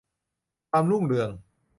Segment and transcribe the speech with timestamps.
[0.71, 1.29] ความรุ่งเรือง